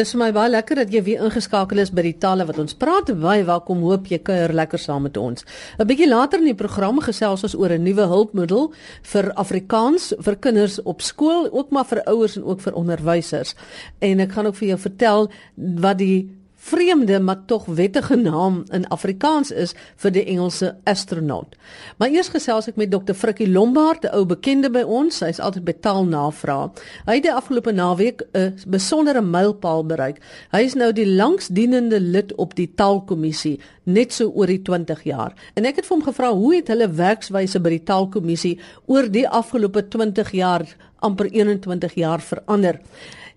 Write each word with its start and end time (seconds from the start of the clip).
Dis 0.00 0.14
vir 0.14 0.20
my 0.22 0.30
baie 0.32 0.48
lekker 0.48 0.78
dat 0.80 0.92
jy 0.94 1.00
weer 1.04 1.24
ingeskakel 1.26 1.82
is 1.82 1.90
by 1.92 2.00
die 2.06 2.14
tale 2.22 2.46
wat 2.48 2.56
ons 2.62 2.72
praat. 2.78 3.10
Baie 3.20 3.42
welkom. 3.44 3.82
Hoop 3.84 4.06
jy 4.08 4.16
kuier 4.24 4.54
lekker 4.56 4.80
saam 4.80 5.02
met 5.04 5.18
ons. 5.20 5.44
'n 5.76 5.84
Bietjie 5.84 6.08
later 6.08 6.40
in 6.40 6.46
die 6.48 6.56
program 6.56 7.02
gesels 7.04 7.44
ons 7.44 7.54
oor 7.54 7.68
'n 7.68 7.84
nuwe 7.84 8.06
hulpmiddel 8.08 8.72
vir 9.12 9.32
Afrikaans 9.34 10.14
vir 10.18 10.36
kinders 10.36 10.80
op 10.82 11.02
skool, 11.02 11.50
ook 11.52 11.70
maar 11.70 11.84
vir 11.84 12.00
ouers 12.06 12.36
en 12.36 12.44
ook 12.44 12.60
vir 12.60 12.72
onderwysers. 12.72 13.54
En 14.00 14.20
ek 14.20 14.32
gaan 14.32 14.46
ook 14.46 14.56
vir 14.56 14.68
jou 14.68 14.78
vertel 14.78 15.30
wat 15.56 15.98
die 15.98 16.39
vreemde 16.60 17.20
maar 17.20 17.44
tog 17.46 17.64
wettige 17.64 18.16
naam 18.16 18.64
in 18.68 18.88
Afrikaans 18.88 19.50
is 19.50 19.72
vir 19.96 20.12
die 20.12 20.24
Engelse 20.28 20.74
astronaut. 20.84 21.56
Maar 21.96 22.12
eers 22.12 22.28
gesels 22.28 22.68
ek 22.68 22.76
met 22.76 22.90
Dr. 22.92 23.16
Frikkie 23.16 23.48
Lombard, 23.48 24.04
'n 24.04 24.12
ou 24.14 24.26
bekende 24.28 24.70
by 24.70 24.82
ons. 24.84 25.20
Hy's 25.24 25.40
altyd 25.40 25.64
by 25.64 25.72
taalnavraag. 25.72 26.70
Hy 27.06 27.14
het 27.14 27.22
die 27.22 27.32
afgelope 27.32 27.72
naweek 27.72 28.22
'n 28.34 28.54
besondere 28.66 29.22
mylpaal 29.22 29.86
bereik. 29.86 30.20
Hy 30.52 30.60
is 30.60 30.74
nou 30.74 30.92
die 30.92 31.06
langsdienende 31.06 32.00
lid 32.00 32.34
op 32.34 32.54
die 32.54 32.70
taalkommissie, 32.74 33.60
net 33.84 34.12
so 34.12 34.28
oor 34.28 34.46
die 34.46 34.62
20 34.62 35.02
jaar. 35.04 35.34
En 35.54 35.64
ek 35.64 35.76
het 35.76 35.86
vir 35.86 35.96
hom 35.96 36.04
gevra 36.04 36.32
hoe 36.32 36.54
het 36.54 36.68
hulle 36.68 36.88
werkswyse 36.88 37.60
by 37.60 37.70
die 37.70 37.84
taalkommissie 37.84 38.58
oor 38.86 39.08
die 39.08 39.28
afgelope 39.28 39.88
20 39.88 40.30
jaar, 40.30 40.76
amper 40.98 41.26
21 41.26 41.94
jaar 41.94 42.20
verander? 42.20 42.80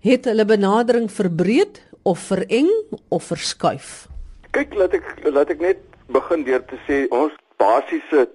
Het 0.00 0.24
hulle 0.24 0.44
benadering 0.44 1.10
verbreed 1.10 1.80
of 2.04 2.20
vereng 2.28 2.70
of 3.08 3.24
verskuif? 3.32 4.06
Kyk, 4.54 4.76
laat 4.78 4.94
ek 4.96 5.08
laat 5.26 5.50
ek 5.50 5.60
net 5.64 5.82
begin 6.12 6.44
deur 6.46 6.62
te 6.68 6.78
sê 6.86 7.04
ons 7.10 7.32
basiese 7.60 8.26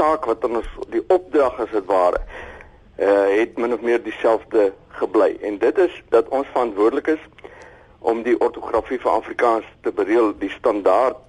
taak 0.00 0.26
wat 0.26 0.44
ons 0.48 0.68
die 0.92 1.02
opdrag 1.12 1.60
as 1.60 1.72
dit 1.74 1.88
ware 1.90 2.22
uh 3.02 3.28
het 3.32 3.58
min 3.58 3.72
of 3.72 3.80
meer 3.84 4.00
dieselfde 4.04 4.70
gebly 5.00 5.36
en 5.48 5.58
dit 5.58 5.78
is 5.78 5.94
dat 6.14 6.28
ons 6.28 6.48
verantwoordelik 6.52 7.14
is 7.16 7.22
om 8.00 8.22
die 8.26 8.36
ortografie 8.40 8.98
vir 9.00 9.12
Afrikaans 9.12 9.68
te 9.82 9.92
bereël 9.92 10.32
die 10.38 10.50
standaard 10.58 11.20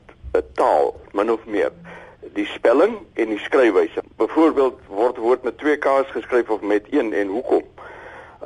taal 0.57 0.93
min 1.13 1.31
of 1.31 1.45
meer 1.45 1.71
die 2.33 2.45
spelling 2.49 2.95
en 3.13 3.29
die 3.29 3.39
skryfwyse. 3.39 4.01
Byvoorbeeld 4.17 4.79
word 4.87 5.19
woord 5.21 5.43
met 5.43 5.57
twee 5.57 5.77
k's 5.77 6.09
geskryf 6.15 6.49
of 6.49 6.61
met 6.61 6.87
een 6.89 7.13
en 7.13 7.27
hoekom. 7.27 7.63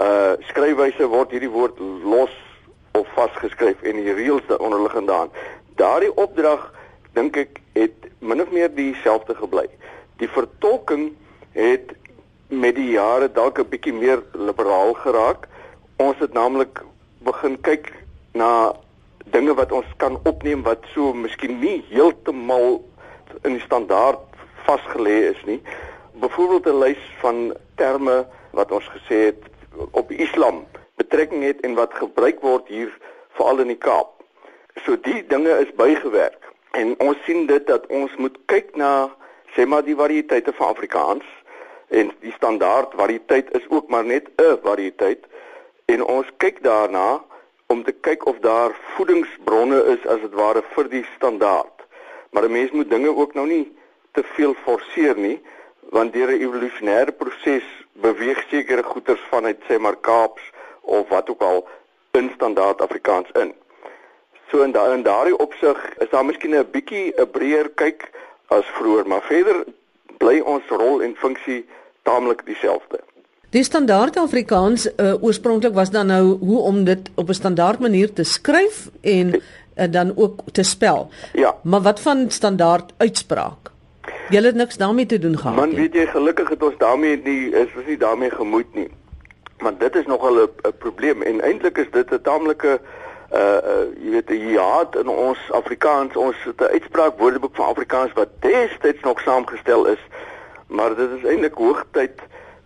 Uh 0.02 0.36
skryfwyse 0.50 1.08
word 1.08 1.32
hierdie 1.32 1.52
woord 1.54 1.80
los 2.04 2.34
vasgeskryf 3.18 3.82
en 3.82 4.02
die 4.02 4.14
reëls 4.14 4.46
daaronderliggend 4.48 5.10
daan. 5.10 5.32
Daardie 5.82 6.14
opdrag 6.16 6.70
dink 7.18 7.38
ek 7.38 7.62
het 7.78 8.10
min 8.20 8.42
of 8.42 8.52
meer 8.54 8.70
dieselfde 8.74 9.36
gebly. 9.38 9.66
Die 10.22 10.30
vertolking 10.30 11.12
het 11.58 11.94
met 12.48 12.78
die 12.78 12.92
jare 12.96 13.30
dalk 13.32 13.60
'n 13.60 13.70
bietjie 13.70 13.94
meer 13.94 14.24
liberaal 14.34 14.94
geraak. 14.94 15.48
Ons 15.98 16.18
het 16.20 16.34
naamlik 16.34 16.84
begin 17.26 17.58
kyk 17.62 17.92
na 18.34 18.74
dinge 19.32 19.54
wat 19.54 19.72
ons 19.72 19.90
kan 19.98 20.20
opneem 20.24 20.64
wat 20.64 20.86
so 20.94 21.14
miskien 21.14 21.60
nie 21.60 21.84
heeltemal 21.90 22.84
in 23.44 23.58
die 23.58 23.66
standaard 23.66 24.20
vasgelê 24.68 25.18
is 25.34 25.42
nie. 25.46 25.62
Byvoorbeeld 26.14 26.68
'n 26.68 26.80
lys 26.80 27.04
van 27.20 27.54
terme 27.76 28.26
wat 28.52 28.72
ons 28.72 28.88
gesê 28.96 29.16
het 29.30 29.42
op 29.92 30.12
Islam 30.12 30.66
betrekking 30.96 31.44
het 31.44 31.60
en 31.62 31.76
wat 31.76 31.94
gebruik 31.94 32.42
word 32.42 32.68
hier 32.68 32.92
veral 33.38 33.64
in 33.64 33.72
die 33.74 33.82
Kaap. 33.88 34.14
So 34.86 34.98
die 35.08 35.24
dinge 35.28 35.56
is 35.64 35.74
bygewerk 35.80 36.52
en 36.78 36.94
ons 37.02 37.18
sien 37.26 37.46
dit 37.50 37.64
dat 37.68 37.88
ons 37.88 38.14
moet 38.22 38.38
kyk 38.52 38.76
na 38.76 39.10
sê 39.56 39.66
maar 39.66 39.86
die 39.86 39.98
variëteite 39.98 40.54
van 40.58 40.76
Afrikaans 40.76 41.26
en 41.90 42.12
die 42.26 42.34
standaard 42.36 42.94
variëteit 43.00 43.50
is 43.58 43.66
ook 43.70 43.90
maar 43.90 44.06
net 44.06 44.30
'n 44.38 44.60
variëteit 44.64 45.26
en 45.86 46.04
ons 46.04 46.28
kyk 46.38 46.64
daarna 46.64 47.24
om 47.68 47.84
te 47.84 47.92
kyk 47.92 48.26
of 48.26 48.40
daar 48.40 48.76
voedingsbronne 48.96 49.80
is 49.94 50.08
as 50.08 50.22
dit 50.22 50.34
ware 50.34 50.64
vir 50.76 50.90
die 50.90 51.06
standaard. 51.16 51.86
Maar 52.32 52.44
'n 52.44 52.52
mens 52.52 52.72
moet 52.72 52.90
dinge 52.90 53.16
ook 53.16 53.34
nou 53.34 53.48
nie 53.48 53.76
te 54.12 54.24
veel 54.24 54.54
forceer 54.54 55.18
nie 55.18 55.40
want 55.90 56.14
deur 56.14 56.32
'n 56.32 56.42
evolusionêre 56.42 57.12
proses 57.12 57.64
beweeg 57.92 58.44
sekere 58.50 58.84
goeters 58.84 59.22
vanuit 59.30 59.60
sê 59.68 59.80
maar 59.80 59.96
Kaaps 59.96 60.52
of 60.82 61.10
wat 61.10 61.30
ook 61.30 61.42
al 61.42 61.68
in 62.18 62.30
standaard 62.36 62.82
Afrikaans 62.82 63.32
in. 63.42 63.54
So 64.52 64.64
in 64.64 64.72
daai 64.72 64.94
in 64.96 65.04
daardie 65.04 65.36
opsig 65.38 65.78
is 66.04 66.10
daar 66.12 66.26
miskien 66.26 66.56
'n 66.56 66.68
bietjie 66.72 67.14
'n 67.16 67.30
breër 67.32 67.70
kyk 67.76 68.10
as 68.48 68.66
vroeër, 68.78 69.08
maar 69.08 69.22
verder 69.22 69.66
bly 70.18 70.40
ons 70.40 70.64
rol 70.70 71.02
en 71.02 71.16
funksie 71.16 71.66
taamlik 72.04 72.46
dieselfde. 72.46 73.00
Die 73.50 73.64
standaard 73.64 74.18
Afrikaans 74.18 74.88
uh, 74.88 75.24
oorspronklik 75.24 75.74
was 75.74 75.90
dan 75.90 76.08
nou 76.08 76.38
hoe 76.40 76.60
om 76.60 76.84
dit 76.84 77.10
op 77.16 77.30
'n 77.30 77.34
standaard 77.34 77.80
manier 77.80 78.14
te 78.14 78.24
skryf 78.24 78.90
en 79.02 79.36
uh, 79.36 79.42
dan 79.92 80.14
ook 80.16 80.42
te 80.52 80.64
spel. 80.64 81.10
Ja. 81.34 81.56
Maar 81.64 81.82
wat 81.82 82.00
van 82.00 82.30
standaard 82.30 82.94
uitspraak? 82.98 83.72
Jy 84.30 84.42
het 84.44 84.56
niks 84.56 84.78
daarmee 84.78 85.06
te 85.06 85.20
doen 85.20 85.38
gehad 85.38 85.56
nie. 85.56 85.66
Man, 85.66 85.76
weet 85.76 85.94
jy, 85.94 86.06
gelukkig 86.06 86.50
het 86.50 86.64
ons 86.64 86.78
daarmee 86.78 87.22
nie 87.24 87.52
is 87.52 87.68
ons 87.76 87.86
nie 87.86 87.98
daarmee 87.98 88.30
gemoed 88.30 88.74
nie 88.76 88.90
want 89.58 89.80
dit 89.80 89.96
is 89.96 90.06
nogal 90.06 90.36
'n 90.44 90.78
probleem. 90.78 91.22
En 91.22 91.42
eintlik 91.42 91.78
is 91.78 91.92
dit 91.92 92.12
'n 92.12 92.22
taamlike 92.22 92.80
uh 93.34 93.40
uh 93.40 93.86
jy 94.04 94.10
weet 94.10 94.28
die 94.28 94.48
jaat 94.48 94.96
in 94.96 95.08
ons 95.08 95.52
Afrikaans. 95.52 96.16
Ons 96.16 96.36
het 96.44 96.62
'n 96.62 96.72
uitspraak 96.72 97.20
woordeboek 97.20 97.56
van 97.56 97.66
Afrikaans 97.66 98.14
wat 98.14 98.30
destyds 98.40 99.02
nog 99.02 99.20
saamgestel 99.20 99.86
is. 99.86 100.08
Maar 100.68 100.96
dit 100.96 101.10
is 101.18 101.24
eintlik 101.24 101.54
hoogtyd 101.54 102.22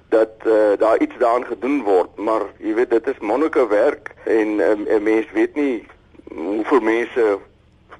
dat 0.09 0.33
uh 0.45 0.77
daar 0.77 0.99
iets 0.99 1.17
daaraan 1.17 1.45
gedoen 1.45 1.83
word 1.83 2.15
maar 2.15 2.41
jy 2.57 2.73
weet 2.73 2.89
dit 2.89 3.07
is 3.07 3.19
monoke 3.19 3.67
werk. 3.67 4.13
En 4.23 4.59
um, 4.59 4.85
'n 4.87 5.03
mens 5.03 5.31
weet 5.31 5.55
nie 5.55 5.87
hoeveel 6.35 6.79
mense 6.79 7.39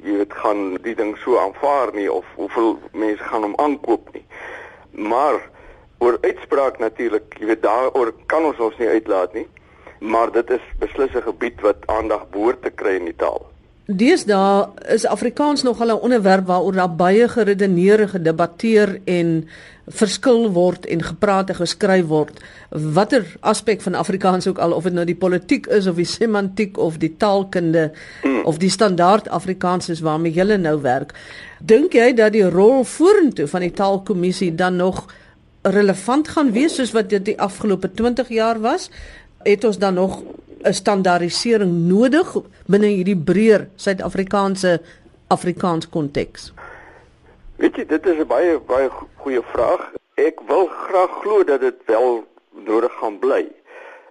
jy 0.02 0.18
weet 0.18 0.34
gaan 0.34 0.78
die 0.82 0.96
ding 0.96 1.18
so 1.18 1.38
aanvaar 1.38 1.94
nie 1.94 2.12
of 2.12 2.26
hoeveel 2.36 2.80
mense 2.92 3.24
gaan 3.24 3.42
hom 3.42 3.56
aankoop 3.56 4.14
nie. 4.14 4.26
Maar 4.92 5.50
oor 6.02 6.18
uitspraak 6.26 6.80
natuurlik, 6.82 7.38
jy 7.40 7.52
weet 7.54 7.64
daaroor 7.64 8.14
kan 8.32 8.46
ons 8.50 8.60
ons 8.60 8.78
nie 8.82 8.90
uitlaat 8.90 9.34
nie, 9.38 9.48
maar 10.02 10.34
dit 10.34 10.50
is 10.58 10.66
beslis 10.82 11.14
'n 11.16 11.30
gebied 11.30 11.62
wat 11.62 11.88
aandag 11.88 12.30
behoort 12.34 12.62
te 12.62 12.72
kry 12.72 12.98
in 12.98 13.06
die 13.06 13.18
taal. 13.18 13.46
Deesdae 13.86 14.70
is 14.94 15.06
Afrikaans 15.06 15.64
nog 15.64 15.82
'n 15.84 15.92
onderwerp 15.92 16.46
waaroor 16.48 16.74
daar 16.74 16.96
baie 16.96 17.28
geredeneer, 17.28 18.08
gedebatteer 18.10 19.00
en 19.06 19.48
verskil 19.88 20.52
word 20.52 20.86
en 20.86 21.04
gepraat 21.04 21.50
en 21.50 21.56
geskryf 21.56 22.06
word. 22.06 22.40
Watter 22.70 23.26
aspek 23.40 23.82
van 23.82 23.96
Afrikaans 23.96 24.48
ook 24.48 24.58
al 24.58 24.72
of 24.72 24.84
dit 24.84 24.94
nou 24.94 25.06
die 25.06 25.16
politiek 25.16 25.68
is 25.68 25.88
of 25.88 25.96
die 25.96 26.06
semantiek 26.06 26.78
of 26.78 26.98
die 26.98 27.18
taalkunde 27.18 27.92
hmm. 28.22 28.46
of 28.46 28.58
die 28.58 28.70
standaard 28.70 29.30
Afrikaans 29.30 29.90
is 29.90 30.00
waarmee 30.00 30.34
jy 30.34 30.58
nou 30.58 30.82
werk. 30.82 31.14
Dink 31.60 31.94
jy 31.94 32.14
dat 32.14 32.32
die 32.32 32.50
rol 32.50 32.84
vorentoe 32.84 33.48
van 33.48 33.62
die 33.62 33.74
taalkommissie 33.74 34.56
dan 34.56 34.76
nog 34.76 35.08
relevant 35.62 36.28
gaan 36.28 36.52
wees 36.52 36.76
soos 36.76 36.92
wat 36.92 37.10
dit 37.10 37.26
die 37.26 37.40
afgelope 37.42 37.92
20 37.92 38.30
jaar 38.30 38.60
was, 38.60 38.90
het 39.44 39.64
ons 39.64 39.78
dan 39.78 39.94
nog 39.94 40.22
'n 40.64 40.74
standaardisering 40.74 41.72
nodig 41.88 42.36
binne 42.66 42.88
hierdie 42.88 43.18
breër 43.18 43.68
Suid-Afrikaanse 43.76 44.82
Afrikaans 45.28 45.90
konteks. 45.90 46.54
Weet 47.56 47.76
jy, 47.76 47.86
dit 47.86 48.06
is 48.06 48.18
'n 48.18 48.28
baie 48.28 48.60
baie 48.60 48.90
goeie 49.16 49.42
vraag. 49.42 49.92
Ek 50.16 50.40
wil 50.48 50.68
graag 50.68 51.12
glo 51.22 51.44
dat 51.44 51.60
dit 51.62 51.76
wel 51.86 52.28
nodig 52.52 52.94
gaan 53.00 53.20
bly. 53.20 53.48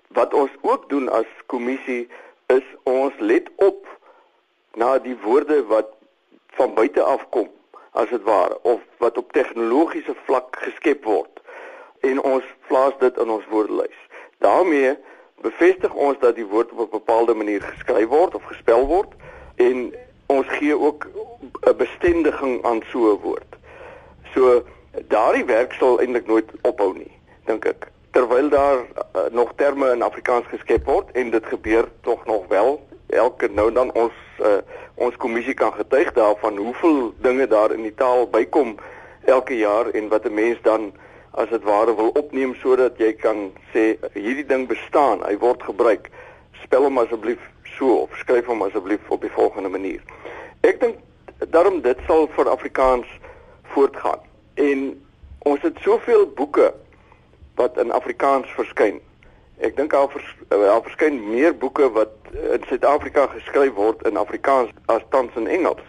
Wat 0.08 0.34
ons 0.34 0.50
ook 0.60 0.88
doen 0.88 1.08
as 1.08 1.26
kommissie 1.46 2.08
is 2.46 2.66
ons 2.82 3.12
let 3.18 3.50
op 3.56 3.86
na 4.74 4.98
die 4.98 5.16
woorde 5.22 5.64
wat 5.66 5.86
van 6.46 6.74
buite 6.74 7.02
af 7.02 7.26
kom 7.28 7.48
as 7.90 8.08
dit 8.08 8.22
ware 8.22 8.58
of 8.62 8.80
wat 8.98 9.18
op 9.18 9.32
tegnologiese 9.32 10.14
vlak 10.24 10.56
geskep 10.60 11.04
word 11.04 11.39
en 12.00 12.22
ons 12.22 12.44
plaas 12.66 12.98
dit 12.98 13.18
in 13.18 13.30
ons 13.30 13.46
woordelys. 13.50 13.98
daarmee 14.38 14.96
bevestig 15.40 15.92
ons 15.92 16.18
dat 16.20 16.34
die 16.34 16.46
woord 16.46 16.72
op 16.72 16.78
'n 16.80 16.90
bepaalde 16.90 17.34
manier 17.34 17.62
geskryf 17.62 18.06
word 18.06 18.34
of 18.34 18.42
gespel 18.44 18.86
word 18.86 19.12
en 19.56 19.94
ons 20.26 20.46
gee 20.48 20.78
ook 20.78 21.06
'n 21.60 21.76
bestendiging 21.76 22.64
aan 22.64 22.82
so 22.90 23.12
'n 23.12 23.20
woord. 23.22 23.56
So 24.34 24.64
daardie 25.08 25.44
werk 25.44 25.72
sal 25.72 26.00
eintlik 26.00 26.26
nooit 26.26 26.50
ophou 26.62 26.92
nie, 26.96 27.12
dink 27.44 27.64
ek. 27.64 27.88
Terwyl 28.10 28.48
daar 28.48 28.78
uh, 28.78 29.22
nog 29.30 29.52
terme 29.56 29.92
in 29.92 30.02
Afrikaans 30.02 30.46
geskep 30.46 30.84
word 30.84 31.10
en 31.12 31.30
dit 31.30 31.46
gebeur 31.46 31.88
tog 32.00 32.26
nog 32.26 32.46
wel 32.48 32.80
elke 33.06 33.48
nou 33.48 33.72
dan 33.72 33.92
ons 33.92 34.12
uh, 34.40 34.58
ons 34.94 35.16
kommissie 35.16 35.54
kan 35.54 35.72
getuig 35.72 36.12
daarvan 36.12 36.56
hoeveel 36.56 37.14
dinge 37.18 37.46
daar 37.46 37.72
in 37.72 37.82
die 37.82 37.94
taal 37.94 38.26
bykom 38.30 38.76
elke 39.24 39.56
jaar 39.56 39.88
en 39.88 40.08
wat 40.08 40.24
'n 40.24 40.34
mens 40.34 40.58
dan 40.62 40.92
as 41.38 41.50
dit 41.50 41.62
ware 41.62 41.94
wil 41.96 42.10
opneem 42.18 42.54
sodat 42.62 42.98
jy 42.98 43.12
kan 43.18 43.50
sê 43.74 43.94
hierdie 44.14 44.46
ding 44.46 44.66
bestaan, 44.68 45.22
hy 45.26 45.36
word 45.38 45.62
gebruik. 45.62 46.10
Spel 46.64 46.88
hom 46.88 46.98
asseblief 47.02 47.42
so 47.76 48.02
of 48.04 48.16
skryf 48.22 48.48
hom 48.50 48.64
asseblief 48.66 49.10
op 49.10 49.22
die 49.22 49.32
volgende 49.34 49.68
manier. 49.68 50.02
Ek 50.66 50.80
dink 50.80 50.98
daarom 51.54 51.80
dit 51.84 51.98
sal 52.06 52.28
vir 52.36 52.50
Afrikaans 52.50 53.06
voortgaan. 53.74 54.20
En 54.60 54.90
ons 55.48 55.62
het 55.62 55.78
soveel 55.84 56.26
boeke 56.36 56.72
wat 57.56 57.78
in 57.80 57.92
Afrikaans 57.94 58.50
verskyn 58.58 59.00
Ek 59.60 59.76
dink 59.76 59.92
daar 59.92 60.08
vers, 60.08 60.28
daar 60.48 60.80
verskyn 60.82 61.18
meer 61.28 61.52
boeke 61.52 61.90
wat 61.92 62.12
in 62.32 62.62
Suid-Afrika 62.64 63.26
geskryf 63.34 63.74
word 63.76 64.00
in 64.08 64.16
Afrikaans 64.16 64.70
as 64.88 65.04
tans 65.12 65.34
in 65.36 65.50
Engels. 65.52 65.84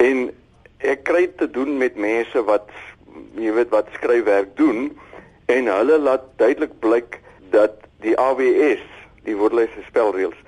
En 0.00 0.30
ek 0.78 1.02
kry 1.04 1.26
te 1.36 1.50
doen 1.50 1.76
met 1.76 1.98
mense 2.00 2.40
wat 2.48 2.72
jy 3.34 3.52
weet 3.52 3.68
wat 3.70 3.88
skryfwerk 3.92 4.56
doen 4.56 4.98
en 5.46 5.66
hulle 5.66 5.98
laat 5.98 6.24
duidelik 6.36 6.78
blyk 6.78 7.20
dat 7.50 7.76
die 8.00 8.16
AWS, 8.18 8.82
die 9.24 9.36
woordelyse 9.36 9.82
spelreëls 9.86 10.38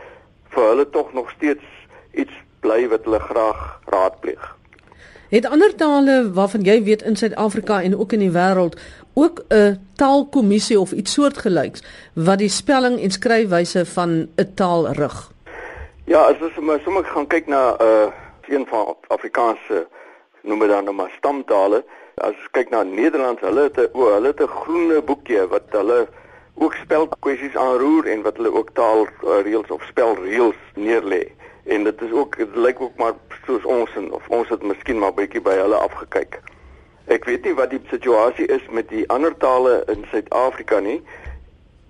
vir 0.55 0.69
hulle 0.69 0.88
tog 0.90 1.12
nog 1.12 1.31
steeds 1.31 1.64
iets 2.12 2.34
bly 2.61 2.88
wat 2.88 3.05
hulle 3.05 3.20
graag 3.20 3.62
raadpleeg. 3.93 4.56
Het 5.32 5.46
ander 5.49 5.75
tale 5.75 6.17
waarvan 6.37 6.61
jy 6.61 6.82
weet 6.84 7.02
in 7.08 7.17
Suid-Afrika 7.17 7.81
en 7.82 7.96
ook 7.99 8.12
in 8.12 8.20
die 8.26 8.34
wêreld 8.34 8.76
ook 9.14 9.44
'n 9.49 9.81
taalkommissie 9.96 10.81
of 10.81 10.93
iets 10.93 11.12
soortgelyks 11.12 11.82
wat 12.14 12.38
die 12.38 12.49
spelling 12.49 13.00
en 13.00 13.11
skryfwyse 13.11 13.87
van 13.87 14.28
'n 14.37 14.55
taal 14.55 14.93
rig? 14.93 15.31
Ja, 16.05 16.20
as 16.20 16.37
ons 16.40 16.82
sommer 16.85 17.05
gaan 17.05 17.26
kyk 17.26 17.46
na 17.46 17.76
'n 17.78 17.82
uh, 17.82 18.12
een 18.49 18.67
van 18.67 18.96
Afrikaanse 19.08 19.87
noem 20.43 20.58
dit 20.58 20.69
dan 20.69 20.85
nou 20.85 20.94
maar 20.94 21.12
stamtale, 21.17 21.85
as 22.17 22.35
ons 22.35 22.50
kyk 22.53 22.70
na 22.70 22.82
Nederlands, 22.82 23.41
hulle 23.41 23.62
het 23.69 23.79
'n 23.79 23.88
o, 23.93 24.12
hulle 24.12 24.32
het 24.32 24.41
'n 24.41 24.56
groene 24.62 25.03
boekie 25.03 25.47
wat 25.47 25.69
hulle 25.70 26.09
ook 26.55 26.75
spelkwessies 26.75 27.56
aanroer 27.56 28.06
en 28.06 28.23
wat 28.23 28.37
hulle 28.37 28.53
ook 28.53 28.70
taalreëls 28.75 29.70
of 29.70 29.82
spelreëls 29.82 30.61
neerlê 30.75 31.32
en 31.64 31.85
dit 31.85 32.00
is 32.03 32.11
ook 32.11 32.37
dit 32.37 32.56
lyk 32.56 32.81
ook 32.81 32.97
maar 32.97 33.12
soos 33.47 33.64
ons 33.64 33.91
en 33.97 34.12
of 34.12 34.29
ons 34.29 34.49
het 34.49 34.62
miskien 34.62 34.99
maar 34.99 35.14
bietjie 35.14 35.41
by 35.41 35.55
hulle 35.55 35.79
afgekyk. 35.79 36.41
Ek 37.06 37.26
weet 37.26 37.47
nie 37.47 37.55
wat 37.59 37.70
die 37.70 37.81
situasie 37.91 38.47
is 38.47 38.64
met 38.70 38.88
die 38.91 39.05
ander 39.11 39.35
tale 39.37 39.82
in 39.93 40.05
Suid-Afrika 40.11 40.81
nie. 40.81 41.00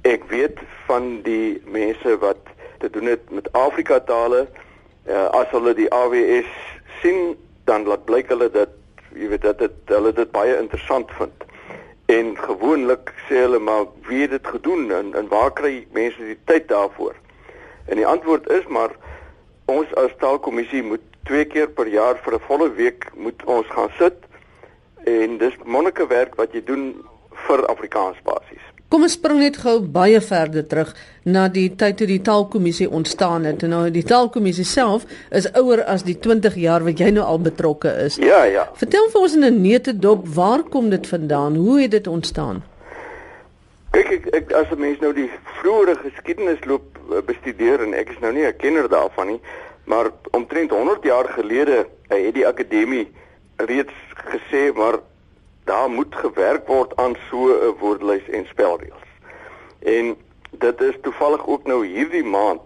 Ek 0.08 0.24
weet 0.28 0.60
van 0.88 1.22
die 1.24 1.62
mense 1.64 2.16
wat 2.18 2.52
te 2.80 2.90
doen 2.90 3.12
het 3.12 3.30
met 3.30 3.48
Afrika 3.52 4.00
tale. 4.00 4.46
Uh, 5.06 5.28
as 5.34 5.48
hulle 5.50 5.74
die 5.74 5.88
AWS 5.92 6.50
sien, 7.00 7.36
dan 7.64 7.86
laat 7.88 8.04
blyk 8.04 8.28
hulle 8.32 8.50
dat 8.50 8.72
jy 9.14 9.28
weet 9.28 9.42
dat 9.42 9.58
dit 9.58 9.94
hulle 9.94 10.12
dit 10.12 10.30
baie 10.32 10.56
interessant 10.58 11.10
vind. 11.18 11.44
En 12.12 12.34
gewoonlik 12.38 13.12
sê 13.28 13.44
hulle 13.44 13.58
maar 13.58 13.86
wie 14.08 14.24
het 14.24 14.30
dit 14.30 14.46
gedoen 14.46 14.90
en, 14.92 15.14
en 15.14 15.28
waar 15.28 15.52
kry 15.52 15.86
mense 15.92 16.18
die 16.18 16.38
tyd 16.44 16.68
daarvoor? 16.68 17.14
En 17.86 17.96
die 17.96 18.06
antwoord 18.06 18.50
is 18.50 18.66
maar 18.66 18.94
ons 19.70 19.94
as 19.94 20.14
taalkommissie 20.18 20.82
moet 20.82 21.04
twee 21.24 21.44
keer 21.44 21.68
per 21.70 21.86
jaar 21.86 22.18
vir 22.24 22.34
'n 22.34 22.46
volle 22.48 22.70
week 22.74 23.06
moet 23.14 23.44
ons 23.44 23.66
gaan 23.66 23.90
sit 23.98 24.18
en 25.04 25.38
dis 25.38 25.56
moneike 25.64 26.06
werk 26.06 26.34
wat 26.34 26.52
jy 26.52 26.64
doen 26.64 27.04
vir 27.46 27.66
Afrikaans 27.66 28.18
basies. 28.22 28.41
Kom 28.92 29.06
ons 29.06 29.14
spring 29.16 29.38
net 29.40 29.56
gou 29.56 29.78
baie 29.88 30.18
verder 30.20 30.66
terug 30.68 30.90
na 31.24 31.46
die 31.48 31.70
tyd 31.80 31.96
toe 31.96 32.06
die 32.10 32.20
taalkommissie 32.20 32.90
ontstaan 32.92 33.46
het. 33.48 33.62
Nou 33.64 33.86
die 33.88 34.02
taalkommissie 34.04 34.66
self 34.68 35.06
is 35.32 35.46
ouer 35.56 35.80
as 35.88 36.02
die 36.04 36.18
20 36.26 36.58
jaar 36.60 36.84
wat 36.84 37.00
jy 37.00 37.08
nou 37.16 37.24
al 37.24 37.40
betrokke 37.40 37.88
is. 38.02 38.18
Ja, 38.20 38.42
ja. 38.44 38.66
Vertel 38.76 39.08
vir 39.14 39.22
ons 39.22 39.36
in 39.38 39.46
'n 39.48 39.62
neutedop, 39.62 40.26
waar 40.28 40.62
kom 40.68 40.90
dit 40.90 41.06
vandaan? 41.08 41.56
Hoe 41.56 41.80
het 41.80 41.90
dit 41.90 42.06
ontstaan? 42.06 42.60
Kyk 43.96 44.10
ek, 44.12 44.26
ek 44.34 44.52
as 44.52 44.68
'n 44.70 44.80
mens 44.80 45.00
nou 45.00 45.14
die 45.14 45.30
vroeëre 45.62 45.96
geskiedenis 45.96 46.60
loop 46.64 46.84
eh, 47.08 47.24
bestudeer 47.24 47.80
en 47.80 47.94
ek 47.94 48.10
is 48.10 48.20
nou 48.20 48.32
nie 48.32 48.44
'n 48.44 48.56
kenner 48.56 48.88
daarvan 48.88 49.26
nie, 49.26 49.40
maar 49.84 50.10
omtrent 50.32 50.70
100 50.70 51.02
jaar 51.02 51.28
gelede 51.32 51.86
uh, 52.10 52.26
het 52.26 52.34
die 52.34 52.46
akademie 52.46 53.08
reeds 53.56 53.94
gesê 54.28 54.72
maar 54.74 55.00
daar 55.64 55.90
moet 55.90 56.14
gewerk 56.14 56.66
word 56.66 56.96
aan 56.96 57.16
so 57.30 57.48
'n 57.48 57.78
woordelys 57.78 58.28
en 58.28 58.46
spelreëls. 58.46 59.08
En 59.78 60.16
dit 60.50 60.80
is 60.80 60.96
toevallig 61.02 61.46
ook 61.46 61.66
nou 61.66 61.86
hierdie 61.86 62.24
maand 62.24 62.60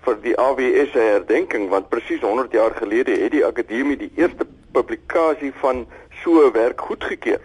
vir 0.00 0.16
die 0.22 0.38
AWS 0.38 0.92
herdenking 0.92 1.68
want 1.68 1.88
presies 1.88 2.20
100 2.20 2.52
jaar 2.52 2.74
gelede 2.74 3.10
het 3.10 3.30
die 3.30 3.44
akademie 3.44 3.96
die 3.96 4.12
eerste 4.14 4.46
publikasie 4.72 5.52
van 5.60 5.86
so 6.22 6.46
'n 6.46 6.52
werk 6.52 6.80
goedgekeur. 6.80 7.40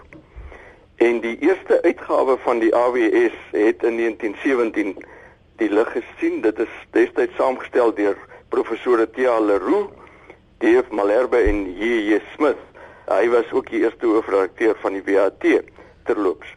En 0.95 1.19
die 1.19 1.38
eerste 1.39 1.81
uitgawe 1.81 2.38
van 2.38 2.59
die 2.59 2.75
AWS 2.75 3.35
het 3.51 3.83
in 3.83 3.95
1917 3.95 4.95
die 5.57 5.69
lig 5.69 5.91
gesien. 5.91 6.41
Dit 6.41 6.59
is 6.59 6.73
destyds 6.91 7.35
saamgestel 7.35 7.94
deur 7.94 8.17
professore 8.50 9.09
Thea 9.09 9.39
Leroux, 9.39 9.89
Dave 10.57 10.85
Malherbe 10.89 11.38
en 11.38 11.75
J.J. 11.77 12.21
Smith. 12.35 12.73
Hy 13.07 13.29
was 13.29 13.51
ook 13.51 13.69
die 13.69 13.81
eerste 13.83 14.05
hoofredakteur 14.05 14.75
van 14.81 14.94
die 14.94 15.03
WAT 15.05 15.44
terloops. 16.03 16.47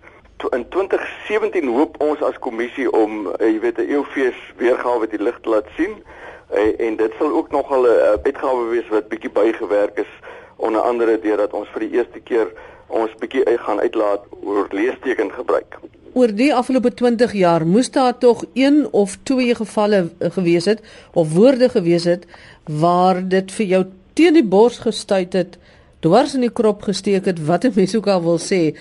In 0.55 0.69
2017 0.69 1.67
hoop 1.67 1.97
ons 2.03 2.21
as 2.23 2.39
kommissie 2.39 2.87
om 2.93 3.33
eh, 3.33 3.49
jy 3.49 3.61
weet 3.61 3.79
'n 3.79 3.91
eeufees 3.91 4.39
weergawe 4.57 5.07
die 5.09 5.23
lig 5.23 5.39
te 5.43 5.49
laat 5.49 5.69
sien. 5.77 6.03
Eh, 6.51 6.87
en 6.87 6.97
dit 6.97 7.13
sal 7.19 7.33
ook 7.33 7.51
nog 7.51 7.71
'n 7.71 7.87
uitgawe 8.23 8.69
wees 8.69 8.89
wat 8.89 9.09
bietjie 9.09 9.31
bygewerk 9.31 9.99
is 9.99 10.13
onder 10.57 10.81
andere 10.81 11.19
deurdat 11.21 11.53
ons 11.53 11.69
vir 11.73 11.81
die 11.81 11.99
eerste 11.99 12.21
keer 12.21 12.47
ons 12.87 13.11
bietjie 13.21 13.45
uit 13.45 13.61
gaan 13.61 13.81
uitlaat 13.81 14.23
oor 14.45 14.67
leesteken 14.71 15.33
gebruik. 15.33 15.79
Oor 16.13 16.33
die 16.33 16.55
afgelope 16.55 16.95
20 16.95 17.33
jaar 17.33 17.67
moes 17.67 17.91
daar 17.91 18.19
tog 18.19 18.45
een 18.55 18.87
of 18.93 19.17
twee 19.23 19.55
gevalle 19.55 20.09
eh, 20.19 20.31
gewees 20.31 20.65
het 20.65 20.81
of 21.13 21.33
woorde 21.33 21.69
gewees 21.69 22.05
het 22.05 22.27
waar 22.65 23.29
dit 23.29 23.53
vir 23.53 23.67
jou 23.67 23.85
teen 24.13 24.33
die 24.33 24.45
bors 24.45 24.79
gestuit 24.79 25.33
het, 25.33 25.59
dwars 26.01 26.35
in 26.35 26.41
die 26.41 26.53
krop 26.53 26.83
gesteek 26.83 27.25
het, 27.25 27.39
wat 27.47 27.65
'n 27.65 27.73
mens 27.75 27.97
ook 27.97 28.07
al 28.07 28.23
wil 28.23 28.39
sê, 28.39 28.77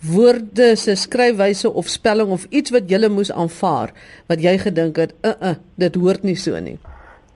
woorde 0.00 0.76
se 0.76 0.94
skryfwyse 0.94 1.72
of 1.72 1.88
spelling 1.88 2.30
of 2.30 2.46
iets 2.48 2.70
wat 2.70 2.88
jy 2.88 3.08
moes 3.08 3.32
aanvaar 3.32 3.92
wat 4.28 4.40
jy 4.40 4.56
gedink 4.58 4.96
het, 4.96 5.12
uh 5.22 5.34
uh, 5.40 5.54
dit 5.76 5.94
hoort 5.94 6.22
nie 6.22 6.36
so 6.36 6.56
nie. 6.58 6.78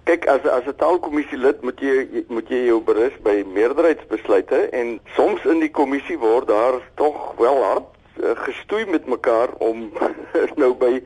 Kyk 0.04 0.26
as 0.28 0.46
as 0.48 0.64
'n 0.66 0.76
taalkommissie 0.76 1.38
lid 1.38 1.62
moet 1.62 1.81
jy 1.81 2.25
moet 2.28 2.48
jy 2.48 2.64
jou 2.66 2.81
berus 2.81 3.12
by 3.22 3.44
meerderheidsbesluite 3.52 4.69
en 4.72 5.00
soms 5.16 5.44
in 5.44 5.60
die 5.60 5.70
kommissie 5.70 6.19
word 6.19 6.48
daar 6.48 6.81
tog 6.96 7.34
wel 7.38 7.62
hard 7.62 7.88
uh, 8.22 8.32
gestoei 8.46 8.84
met 8.86 9.06
mekaar 9.06 9.48
om 9.58 9.90
nou 10.62 10.75
by 10.75 11.02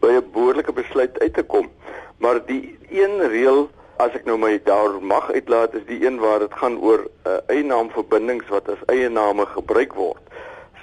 by 0.00 0.10
'n 0.18 0.30
behoorlike 0.32 0.72
besluit 0.72 1.18
uit 1.18 1.34
te 1.34 1.42
kom. 1.42 1.70
Maar 2.18 2.46
die 2.46 2.78
een 2.90 3.28
reël 3.28 3.70
as 3.96 4.14
ek 4.14 4.24
nou 4.24 4.38
my 4.38 4.60
daar 4.64 4.96
mag 5.00 5.30
uitlaat 5.32 5.74
is 5.74 5.84
die 5.86 6.04
een 6.06 6.18
waar 6.18 6.38
dit 6.38 6.54
gaan 6.54 6.78
oor 6.80 7.04
uh, 7.26 7.38
eienaamverbindings 7.46 8.48
wat 8.48 8.68
as 8.68 8.80
eie 8.86 9.08
name 9.08 9.46
gebruik 9.46 9.94
word. 9.94 10.22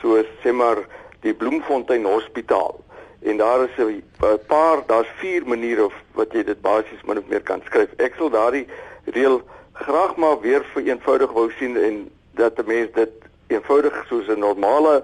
Soos 0.01 0.27
sê 0.43 0.51
maar 0.51 0.85
die 1.21 1.33
Bloemfontein 1.33 2.05
Hospitaal 2.05 2.77
en 3.21 3.37
daar 3.37 3.63
is 3.63 3.75
'n 3.77 4.03
paar 4.47 4.83
daar's 4.87 5.11
vier 5.19 5.43
maniere 5.45 5.89
wat 6.13 6.31
jy 6.33 6.43
dit 6.43 6.61
basies 6.61 7.03
min 7.03 7.17
of 7.17 7.27
meer 7.27 7.41
kan 7.41 7.61
skryf. 7.65 7.89
Ek 7.97 8.15
sal 8.15 8.29
daardie 8.29 8.67
reël 9.05 9.41
graag 9.73 10.15
maar 10.15 10.39
weer 10.39 10.63
vereenvoudig 10.73 11.31
wou 11.31 11.51
sien 11.51 11.77
en 11.77 12.09
dat 12.31 12.57
'n 12.57 12.67
mens 12.67 12.91
dit 12.93 13.11
eenvoudig 13.47 14.05
soos 14.07 14.27
'n 14.27 14.39
normale 14.39 15.03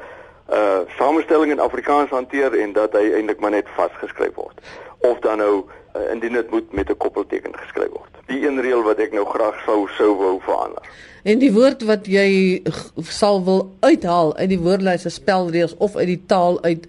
uh 0.49 0.79
samestelling 0.97 1.51
in 1.51 1.59
Afrikaans 1.59 2.09
hanteer 2.09 2.53
en 2.53 2.73
dat 2.73 2.93
hy 2.93 3.13
eintlik 3.13 3.39
maar 3.39 3.51
net 3.51 3.67
vasgeskryf 3.75 4.35
word 4.35 4.61
of 4.99 5.19
dan 5.19 5.37
nou 5.37 5.65
uh, 5.95 6.11
indien 6.11 6.33
dit 6.33 6.49
moet 6.49 6.73
met 6.73 6.89
'n 6.89 6.97
koppelteken 6.97 7.57
geskryf 7.57 7.89
word. 7.89 8.11
Die 8.25 8.47
een 8.47 8.61
reël 8.61 8.83
wat 8.83 8.97
ek 8.97 9.11
nou 9.11 9.25
graag 9.25 9.63
sou 9.65 9.87
sou 9.97 10.15
wou 10.17 10.39
verander. 10.41 10.81
En 11.23 11.39
die 11.39 11.51
woord 11.53 11.81
wat 11.81 12.05
jy 12.07 12.61
sal 13.01 13.43
wil 13.43 13.71
uithaal 13.79 14.35
uit 14.37 14.49
die 14.49 14.59
woordlyse 14.59 15.09
spelreëls 15.09 15.77
of 15.77 15.95
uit 15.95 16.07
die 16.07 16.23
taal 16.25 16.61
uit 16.63 16.87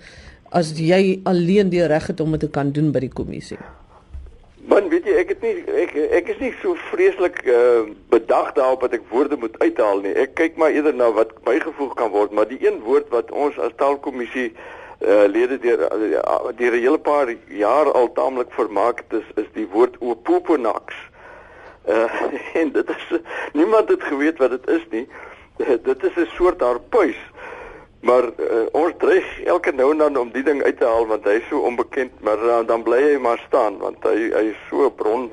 as 0.51 0.73
jy 0.79 1.21
alleen 1.25 1.69
die 1.69 1.87
reg 1.87 2.07
het 2.07 2.21
om 2.21 2.31
dit 2.31 2.41
te 2.41 2.51
kan 2.51 2.73
doen 2.73 2.93
by 2.93 2.99
die 2.99 3.13
kommissie? 3.13 3.59
Man, 4.67 4.89
weet 4.89 5.05
jy, 5.05 5.15
ek 5.23 5.29
het 5.29 5.43
nie 5.43 5.55
ek 5.83 5.95
ek 5.95 6.29
is 6.29 6.39
nie 6.39 6.55
so 6.63 6.75
vreeslik 6.75 7.47
uh, 7.47 7.87
bedag 8.09 8.53
daarop 8.53 8.81
dat 8.81 8.93
ek 8.93 9.09
woorde 9.11 9.37
moet 9.37 9.59
uithaal 9.59 10.01
nie. 10.01 10.15
Ek 10.15 10.35
kyk 10.35 10.57
maar 10.57 10.71
eerder 10.71 10.95
na 10.95 11.13
wat 11.13 11.33
bygevoeg 11.45 11.95
kan 11.95 12.11
word, 12.11 12.33
maar 12.33 12.49
die 12.49 12.67
een 12.67 12.81
woord 12.83 13.09
wat 13.09 13.31
ons 13.31 13.59
as 13.59 13.73
taalkommissie 13.77 14.51
uh, 14.51 14.61
lede 14.99 15.59
deur 15.59 15.79
uh, 15.79 16.49
deur 16.57 16.73
'n 16.73 16.81
hele 16.81 16.99
paar 16.99 17.35
jaar 17.49 17.93
al 17.93 18.13
taamlik 18.13 18.53
vermaak 18.53 19.03
het, 19.05 19.21
is 19.21 19.45
is 19.45 19.51
die 19.53 19.69
woord 19.73 19.97
opoponax. 19.99 20.95
Uh, 21.89 22.23
en 22.61 22.73
dit 22.73 22.89
is 22.89 23.19
niemand 23.53 23.89
het 23.89 24.03
geweet 24.03 24.39
wat 24.39 24.51
dit 24.51 24.69
is 24.69 24.87
nie. 24.91 25.09
dit 25.83 26.05
is 26.05 26.15
'n 26.17 26.29
soort 26.35 26.61
harpuis. 26.61 27.17
Maar 28.01 28.23
uh, 28.23 28.67
ons 28.73 28.93
dreig 28.99 29.43
elke 29.45 29.73
nou 29.73 29.91
en 29.91 29.99
dan 29.99 30.17
om 30.17 30.31
die 30.31 30.43
ding 30.43 30.63
uit 30.63 30.79
te 30.79 30.85
haal 30.85 31.07
want 31.07 31.25
hy 31.25 31.39
is 31.41 31.49
so 31.49 31.59
onbekend, 31.59 32.13
maar 32.21 32.39
uh, 32.39 32.61
dan 32.67 32.83
bly 32.83 33.03
hy 33.03 33.17
maar 33.19 33.43
staan 33.47 33.79
want 33.79 34.05
hy 34.05 34.31
hy 34.31 34.45
is 34.53 34.61
so 34.71 34.87
'n 34.87 34.95
bron 34.95 35.31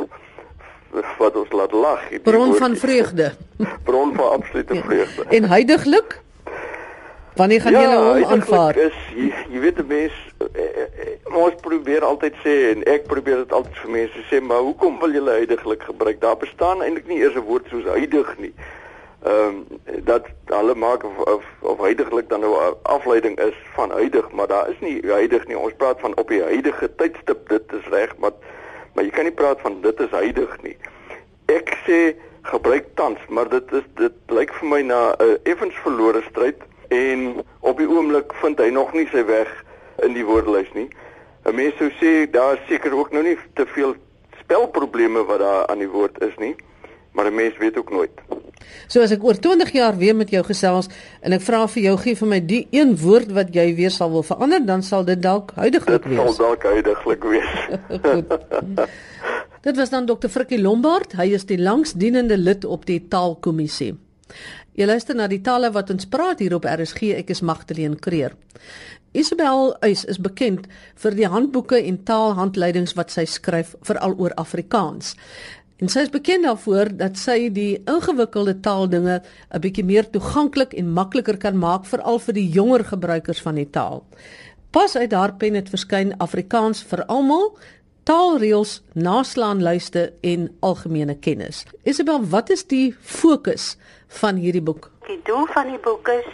wat 1.18 1.36
ons 1.36 1.52
laat 1.52 1.72
lag. 1.72 2.22
Bron 2.24 2.56
van 2.56 2.76
vreugde. 2.76 3.34
bron 3.90 4.16
van 4.16 4.32
absolute 4.32 4.74
ja. 4.74 4.82
vreugde. 4.82 5.24
En 5.30 5.44
heidaglik? 5.44 6.23
Wanneer 7.36 7.62
gaan 7.62 7.72
ja, 7.72 7.82
julle 7.82 8.14
hom 8.14 8.32
aanvaar? 8.32 8.78
Is 8.78 8.98
jy, 9.16 9.32
jy 9.50 9.60
weet 9.64 9.80
die 9.80 9.88
mens 9.90 10.14
eh, 10.54 10.84
eh, 10.84 11.14
ons 11.34 11.56
probeer 11.66 12.06
altyd 12.06 12.36
sê 12.46 12.54
en 12.70 12.84
ek 12.90 13.08
probeer 13.10 13.42
dit 13.42 13.56
altyd 13.58 13.80
vir 13.82 13.94
mense 13.96 14.24
sê, 14.30 14.42
maar 14.42 14.62
hoekom 14.62 15.00
wil 15.02 15.16
julle 15.18 15.38
heidaglik 15.40 15.84
gebruik? 15.90 16.20
Daar 16.22 16.38
bestaan 16.38 16.84
eintlik 16.86 17.10
nie 17.10 17.24
eers 17.24 17.36
'n 17.36 17.46
woord 17.50 17.70
soos 17.74 17.90
heidig 17.90 18.38
nie. 18.38 18.54
ehm 19.24 19.48
um, 19.48 19.80
dat 20.04 20.26
hulle 20.52 20.76
maak 20.76 21.04
of 21.04 21.18
of, 21.18 21.44
of 21.62 21.80
huidigelik 21.80 22.30
dan 22.30 22.42
nou 22.44 22.54
'n 22.60 22.76
afleiding 22.84 23.40
is 23.40 23.56
van 23.76 23.92
huidig, 23.92 24.32
maar 24.32 24.48
daar 24.48 24.70
is 24.70 24.80
nie 24.80 25.00
huidig 25.08 25.48
nie. 25.48 25.58
Ons 25.58 25.74
praat 25.78 26.00
van 26.00 26.18
op 26.18 26.28
die 26.28 26.44
huidige 26.44 26.96
tydstip, 26.96 27.50
dit 27.50 27.74
is 27.74 27.88
reg, 27.90 28.18
maar 28.18 28.32
maar 28.94 29.04
jy 29.04 29.10
kan 29.10 29.24
nie 29.24 29.34
praat 29.34 29.62
van 29.62 29.82
dit 29.82 30.00
is 30.00 30.10
huidig 30.12 30.62
nie. 30.62 30.78
Ek 31.46 31.78
sê 31.88 32.16
gebruik 32.42 32.86
tans, 32.94 33.20
maar 33.30 33.50
dit 33.50 33.72
is 33.72 33.88
dit 33.96 34.14
lyk 34.28 34.54
vir 34.54 34.70
my 34.70 34.82
na 34.82 35.16
'n 35.16 35.24
uh, 35.24 35.36
effens 35.44 35.76
verlore 35.84 36.22
stryd 36.30 36.62
en 36.94 37.44
op 37.60 37.78
die 37.78 37.90
oomblik 37.90 38.34
vind 38.42 38.62
hy 38.62 38.70
nog 38.74 38.94
nie 38.94 39.08
sy 39.12 39.26
weg 39.26 39.50
in 40.06 40.14
die 40.18 40.26
woordelys 40.26 40.72
nie. 40.78 40.90
'n 41.44 41.56
Mens 41.56 41.76
sou 41.78 41.90
sê 42.00 42.30
daar 42.32 42.54
is 42.56 42.68
seker 42.68 42.94
ook 42.96 43.12
nou 43.12 43.24
nie 43.24 43.38
te 43.54 43.66
veel 43.76 43.96
spelprobleme 44.40 45.26
wat 45.28 45.40
daar 45.40 45.68
aan 45.68 45.82
die 45.84 45.90
woord 45.90 46.22
is 46.24 46.36
nie, 46.38 46.56
maar 47.12 47.26
'n 47.26 47.36
mens 47.36 47.58
weet 47.58 47.78
ook 47.78 47.92
nooit. 47.92 48.12
So 48.88 49.02
as 49.02 49.12
ek 49.12 49.24
oor 49.24 49.40
20 49.40 49.72
jaar 49.72 49.98
weer 49.98 50.16
met 50.16 50.30
jou 50.30 50.44
gesels 50.44 50.90
en 51.22 51.34
ek 51.34 51.42
vra 51.42 51.68
vir 51.68 51.84
jou 51.84 51.98
gee 51.98 52.16
vir 52.16 52.28
my 52.28 52.40
die 52.46 52.68
een 52.72 52.98
woord 52.98 53.32
wat 53.32 53.54
jy 53.56 53.76
weer 53.76 53.92
sal 53.92 54.12
wil 54.12 54.24
verander, 54.24 54.66
dan 54.66 54.84
sal 54.84 55.04
dit 55.04 55.22
dalk 55.22 55.52
huidigelik 55.56 56.04
wees. 56.04 56.18
Dit 56.18 56.36
sal 56.36 56.48
dalk 56.48 56.64
huidigelik 56.64 57.24
wees. 57.24 57.52
Dit 59.64 59.78
was 59.78 59.90
dan 59.90 60.06
Dr. 60.06 60.28
Frikkie 60.28 60.60
Lombard. 60.60 61.14
Hy 61.16 61.30
is 61.38 61.46
die 61.48 61.58
langsdienende 61.58 62.36
lid 62.38 62.66
op 62.66 62.86
die 62.86 63.00
Taalkommissie. 63.08 63.94
Jy 64.74 64.88
luister 64.90 65.14
na 65.14 65.28
die 65.30 65.42
tale 65.46 65.70
wat 65.70 65.92
ons 65.94 66.08
praat 66.10 66.40
hier 66.42 66.56
op 66.58 66.66
RSG. 66.66 67.12
Ek 67.20 67.30
is 67.30 67.44
Magdalene 67.46 68.00
Creer. 68.02 68.34
Isabel 69.14 69.76
Uys 69.86 70.02
is 70.10 70.18
bekend 70.18 70.66
vir 71.04 71.14
die 71.14 71.28
handboeke 71.30 71.78
en 71.78 72.00
taalhandleidings 72.08 72.96
wat 72.98 73.14
sy 73.14 73.28
skryf 73.30 73.76
veral 73.86 74.16
oor 74.18 74.34
Afrikaans. 74.42 75.14
En 75.78 75.92
sy 75.94 76.08
is 76.08 76.10
bekend 76.10 76.48
daarvoor 76.48 76.90
dat 76.98 77.22
sy 77.22 77.52
die 77.54 77.84
ingewikkelde 77.86 78.56
taaldinge 78.66 79.22
'n 79.22 79.62
bietjie 79.62 79.86
meer 79.86 80.10
toeganklik 80.10 80.74
en 80.74 80.90
makliker 80.90 81.38
kan 81.38 81.58
maak 81.58 81.86
veral 81.86 82.18
vir 82.18 82.34
die 82.34 82.50
jonger 82.50 82.84
gebruikers 82.84 83.42
van 83.42 83.56
die 83.56 83.70
taal. 83.70 84.02
Pas 84.72 84.96
uit 84.96 85.12
haar 85.12 85.38
pen 85.38 85.54
het 85.54 85.70
verskyn 85.70 86.18
Afrikaans 86.18 86.82
vir 86.82 87.06
almal 87.06 87.54
taalreëls, 88.04 88.82
naslaanlyste 88.94 90.14
en 90.22 90.50
algemene 90.60 91.16
kennis. 91.16 91.64
Isabel, 91.84 92.24
wat 92.26 92.50
is 92.50 92.66
die 92.68 92.96
fokus 93.00 93.78
van 94.20 94.36
hierdie 94.36 94.62
boek? 94.62 94.90
Die 95.08 95.20
doel 95.24 95.46
van 95.46 95.68
die 95.68 95.80
boek 95.80 96.08
is 96.08 96.28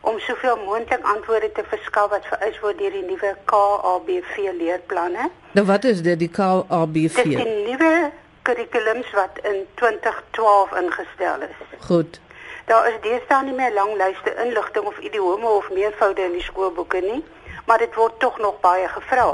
om 0.00 0.18
soveel 0.18 0.56
moontlik 0.64 1.04
antwoorde 1.04 1.52
te 1.52 1.64
verskaf 1.68 2.10
wat 2.10 2.26
vereis 2.30 2.60
word 2.60 2.78
deur 2.78 2.94
die 2.94 3.04
nuwe 3.06 3.32
KABV 3.50 4.52
leerplanne. 4.58 5.30
Nou 5.58 5.66
wat 5.66 5.84
is 5.84 6.02
dit 6.02 6.18
die 6.18 6.30
KABV? 6.30 7.16
Dit 7.16 7.24
is 7.24 7.42
die 7.42 7.66
nuwe 7.70 8.10
kurrikulums 8.46 9.10
wat 9.18 9.40
in 9.42 9.64
2012 9.74 10.76
ingestel 10.82 11.42
is. 11.48 11.58
Goed. 11.88 12.20
Daar 12.66 12.86
is 12.90 13.00
deesdae 13.02 13.42
nie 13.46 13.54
meer 13.54 13.74
lang 13.74 13.92
lyste 13.98 14.34
inligting 14.44 14.86
of 14.86 14.98
idiome 14.98 15.50
of 15.58 15.70
meervoude 15.70 16.22
in 16.22 16.38
die 16.38 16.42
skoolboeke 16.42 17.02
nie, 17.02 17.20
maar 17.66 17.78
dit 17.82 17.94
word 17.94 18.18
tog 18.22 18.38
nog 18.38 18.60
baie 18.60 18.88
gevra. 18.88 19.26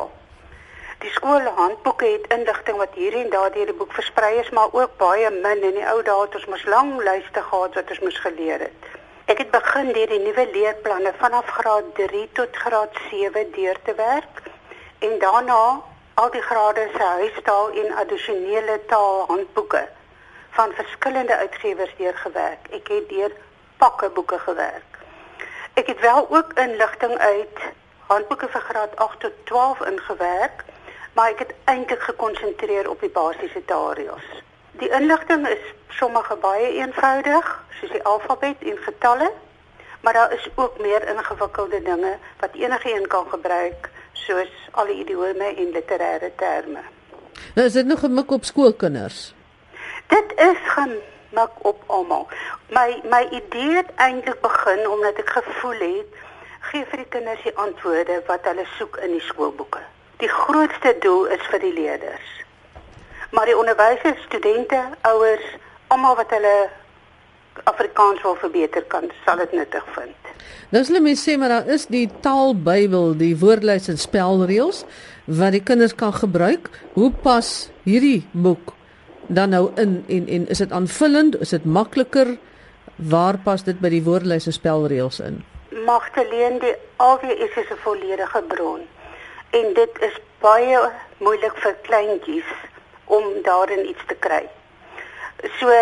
Die 1.02 1.10
skoolhandboeke 1.10 2.06
het 2.06 2.26
inligting 2.30 2.76
wat 2.78 2.94
hier 2.94 3.14
en 3.18 3.30
daar 3.30 3.50
deur 3.52 3.66
die 3.66 3.74
boek 3.74 3.92
versprei 3.92 4.36
is, 4.38 4.50
maar 4.54 4.68
ook 4.70 4.92
baie 5.00 5.30
min 5.34 5.64
in 5.66 5.74
die 5.74 5.86
ou 5.92 5.96
dae 6.06 6.20
het 6.20 6.36
ons 6.38 6.46
mos 6.52 6.62
lang 6.70 6.92
lyste 7.02 7.42
gehad 7.42 7.74
wat 7.78 7.90
ons 7.90 8.02
moes 8.04 8.18
geleer 8.22 8.62
het. 8.62 8.86
Ek 9.32 9.42
het 9.42 9.50
begin 9.50 9.90
deur 9.96 10.12
die 10.14 10.20
nuwe 10.22 10.44
leerplanne 10.52 11.12
vanaf 11.18 11.50
graad 11.58 11.90
3 11.98 12.22
tot 12.38 12.62
graad 12.64 13.02
7 13.10 13.50
deur 13.58 13.82
te 13.88 13.94
werk 13.98 14.42
en 15.08 15.18
daarna 15.18 15.82
al 16.22 16.30
die 16.30 16.44
grade 16.46 16.86
se 16.94 17.10
huistaal 17.18 17.74
en 17.82 17.94
addisionele 18.04 18.80
taalhandboeke 18.94 19.84
van 20.54 20.78
verskillende 20.78 21.36
uitgewers 21.36 21.94
deurgewerk. 21.98 22.70
Ek 22.70 22.88
het 22.94 23.08
deur 23.08 23.34
pakke 23.76 24.10
boeke 24.14 24.38
gewerk. 24.38 25.02
Ek 25.74 25.86
het 25.86 26.00
wel 26.00 26.26
ook 26.30 26.52
inligting 26.54 27.18
uit 27.18 27.70
handboeke 28.06 28.48
vir 28.54 28.70
graad 28.70 28.96
8 28.96 29.20
tot 29.20 29.46
12 29.50 29.80
ingewerk 29.80 30.70
maar 31.12 31.30
ek 31.30 31.38
het 31.38 31.54
eintlik 31.64 32.02
gekonsentreer 32.02 32.88
op 32.90 33.00
die 33.00 33.10
basiese 33.12 33.64
taalreëls. 33.64 34.28
Die 34.80 34.88
inligting 34.88 35.46
is 35.48 35.64
sommige 35.88 36.36
baie 36.40 36.72
eenvoudig, 36.78 37.50
soos 37.80 37.92
die 37.92 38.04
alfabet 38.08 38.62
en 38.64 38.78
getalle, 38.86 39.30
maar 40.00 40.12
daar 40.12 40.32
is 40.32 40.48
ook 40.54 40.78
meer 40.80 41.08
ingewikkelde 41.08 41.82
dinge 41.82 42.16
wat 42.40 42.54
enige 42.54 42.94
een 42.94 43.06
kan 43.06 43.28
gebruik, 43.28 43.90
soos 44.12 44.50
al 44.70 44.88
die 44.88 44.98
idiome 45.04 45.52
en 45.54 45.70
literêre 45.76 46.32
terme. 46.36 46.82
Nou 47.54 47.66
is 47.66 47.72
dit 47.72 47.86
nog 47.86 48.00
gemik 48.00 48.30
op 48.30 48.44
skoolkinders. 48.44 49.34
Dit 50.06 50.32
is 50.36 50.58
gemik 50.64 51.54
op 51.58 51.82
almal. 51.86 52.28
My 52.68 53.00
my 53.04 53.26
idee 53.30 53.76
het 53.76 53.94
eintlik 53.96 54.40
begin 54.40 54.88
omdat 54.88 55.20
ek 55.20 55.30
gevoel 55.38 55.80
het 55.80 56.20
gee 56.60 56.84
vir 56.84 57.02
die 57.04 57.08
kinders 57.08 57.42
die 57.42 57.56
antwoorde 57.56 58.22
wat 58.26 58.46
hulle 58.48 58.64
soek 58.78 58.96
in 58.96 59.18
die 59.18 59.26
skoolboeke 59.28 59.82
die 60.18 60.28
grootste 60.28 60.96
doel 61.00 61.26
is 61.34 61.42
vir 61.50 61.60
die 61.60 61.72
leerders. 61.72 62.28
Maar 63.32 63.48
die 63.48 63.56
onderwysers, 63.56 64.20
studente, 64.26 64.80
ouers, 65.08 65.44
almal 65.88 66.16
wat 66.16 66.32
hulle 66.34 66.56
Afrikaans 67.64 68.22
wil 68.22 68.36
verbeter 68.40 68.84
kan, 68.92 69.08
sal 69.24 69.40
dit 69.44 69.52
nuttig 69.52 69.86
vind. 69.96 70.30
Nou 70.72 70.80
as 70.80 70.88
hulle 70.88 71.02
mense 71.04 71.24
sê 71.24 71.36
maar 71.40 71.52
daar 71.52 71.72
is 71.72 71.86
die 71.92 72.06
taalbybel, 72.24 73.12
die 73.20 73.34
woordlys 73.40 73.90
en 73.92 74.00
spelreëls 74.00 74.84
wat 75.28 75.56
die 75.56 75.62
kinders 75.62 75.94
kan 75.94 76.14
gebruik. 76.16 76.70
Hoe 76.96 77.10
pas 77.24 77.70
hierdie 77.84 78.22
boek 78.32 78.72
dan 79.28 79.52
nou 79.54 79.66
in 79.80 80.00
en 80.08 80.28
en 80.28 80.48
is 80.52 80.64
dit 80.64 80.72
aanvullend? 80.72 81.38
Is 81.40 81.52
dit 81.56 81.64
makliker? 81.64 82.36
Waar 82.96 83.38
pas 83.44 83.64
dit 83.64 83.78
by 83.80 83.92
die 83.92 84.02
woordlys 84.04 84.48
en 84.48 84.56
spelreëls 84.56 85.20
in? 85.24 85.42
Magteleen 85.86 86.58
die 86.60 86.74
AWS 86.96 87.56
is 87.64 87.70
'n 87.70 87.80
volledige 87.84 88.42
bron 88.48 88.82
en 89.52 89.74
dit 89.74 89.98
is 90.08 90.14
baie 90.40 90.78
moeilik 91.18 91.56
vir 91.64 91.74
kleintjies 91.86 92.50
om 93.04 93.24
daarin 93.46 93.84
iets 93.88 94.04
te 94.08 94.16
kry. 94.26 94.42
So 95.58 95.72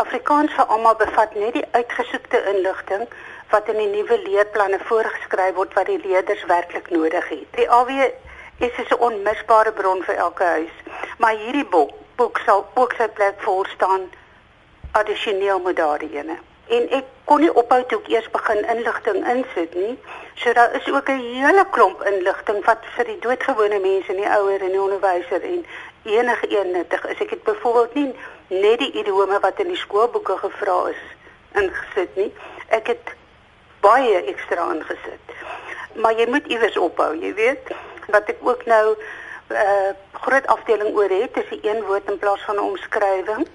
Afrikaans 0.00 0.54
vir 0.56 0.70
almal 0.72 0.96
bevat 1.00 1.34
net 1.36 1.52
die 1.58 1.66
uitgesoekte 1.76 2.40
inligting 2.54 3.04
wat 3.52 3.68
in 3.68 3.80
die 3.82 3.90
nuwe 3.92 4.16
leerplanne 4.22 4.78
voorgeskryf 4.88 5.58
word 5.58 5.74
wat 5.78 5.90
die 5.92 6.00
leerders 6.06 6.44
werklik 6.48 6.88
nodig 6.90 7.28
het. 7.28 7.48
Die 7.58 7.68
AW 7.70 7.90
is 8.68 8.78
'n 8.78 9.02
onmisbare 9.08 9.72
bron 9.72 10.02
vir 10.02 10.14
elke 10.14 10.44
huis, 10.44 10.76
maar 11.18 11.36
hierdie 11.36 11.68
boek, 11.74 11.92
boek 12.16 12.40
sal 12.46 12.66
ook 12.74 12.94
sy 12.96 13.08
plek 13.08 13.36
vol 13.40 13.64
staan 13.74 14.08
addisioneel 14.92 15.60
met 15.60 15.76
daardie 15.76 16.16
ene 16.16 16.38
en 16.68 16.90
ek 16.90 17.04
kon 17.24 17.40
nie 17.40 17.52
ophou 17.52 17.80
toe 17.88 17.98
ek 18.00 18.10
eers 18.12 18.28
begin 18.34 18.60
inligting 18.74 19.22
insit 19.28 19.74
nie. 19.74 19.94
So 20.34 20.52
daar 20.52 20.74
is 20.74 20.88
ook 20.92 21.08
'n 21.08 21.24
hele 21.38 21.64
klomp 21.70 22.02
inligting 22.02 22.64
wat 22.64 22.84
vir 22.96 23.04
die 23.04 23.18
doodgewone 23.18 23.78
mense 23.78 24.10
en 24.12 24.16
die 24.16 24.32
ouer 24.38 24.60
en 24.60 24.74
die 24.76 24.80
onderwyser 24.80 25.42
en 25.42 25.66
enige 26.04 26.46
een 26.58 26.70
nuttig 26.70 27.06
is. 27.06 27.18
Ek 27.20 27.30
het 27.30 27.42
byvoorbeeld 27.42 27.94
nie 27.94 28.14
net 28.48 28.78
die 28.78 28.92
idiome 28.92 29.40
wat 29.40 29.60
in 29.60 29.68
die 29.68 29.76
skoolboeke 29.76 30.36
gevra 30.36 30.88
is 30.88 31.02
ingesit 31.52 32.16
nie. 32.16 32.32
Ek 32.68 32.86
het 32.86 33.14
baie 33.80 34.24
ekstra 34.24 34.72
ingesit. 34.72 35.26
Maar 35.94 36.12
jy 36.12 36.26
moet 36.26 36.46
iewers 36.46 36.76
ophou, 36.76 37.16
jy 37.16 37.34
weet. 37.34 37.72
Wat 38.06 38.28
ek 38.28 38.38
ook 38.40 38.64
nou 38.64 38.96
'n 39.48 39.54
uh, 39.54 39.92
groot 40.12 40.46
afdeling 40.46 40.96
oor 40.96 41.08
het, 41.08 41.36
is 41.36 41.48
die 41.48 41.70
een 41.70 41.82
woord 41.82 42.10
in 42.10 42.18
plaas 42.18 42.40
van 42.40 42.56
'n 42.56 42.68
omskrywing 42.70 43.48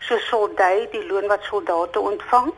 so 0.00 0.18
soldai 0.30 0.88
die 0.92 1.06
loon 1.06 1.28
wat 1.28 1.42
soldate 1.48 2.00
ontvang 2.00 2.52